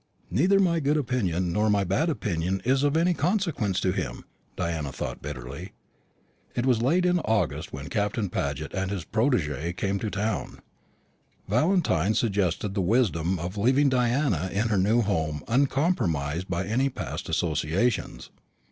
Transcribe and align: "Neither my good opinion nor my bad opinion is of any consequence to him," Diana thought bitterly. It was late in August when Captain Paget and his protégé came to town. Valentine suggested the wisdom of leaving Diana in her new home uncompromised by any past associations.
"Neither 0.31 0.59
my 0.59 0.79
good 0.79 0.97
opinion 0.97 1.53
nor 1.53 1.69
my 1.69 1.83
bad 1.83 2.09
opinion 2.09 2.59
is 2.65 2.81
of 2.81 2.97
any 2.97 3.13
consequence 3.13 3.79
to 3.81 3.91
him," 3.91 4.25
Diana 4.55 4.91
thought 4.91 5.21
bitterly. 5.21 5.73
It 6.55 6.65
was 6.65 6.81
late 6.81 7.05
in 7.05 7.19
August 7.19 7.71
when 7.71 7.87
Captain 7.87 8.27
Paget 8.27 8.73
and 8.73 8.89
his 8.89 9.05
protégé 9.05 9.77
came 9.77 9.99
to 9.99 10.09
town. 10.09 10.57
Valentine 11.47 12.15
suggested 12.15 12.73
the 12.73 12.81
wisdom 12.81 13.37
of 13.37 13.57
leaving 13.57 13.89
Diana 13.89 14.49
in 14.51 14.69
her 14.69 14.77
new 14.79 15.01
home 15.03 15.43
uncompromised 15.47 16.49
by 16.49 16.65
any 16.65 16.89
past 16.89 17.29
associations. 17.29 18.31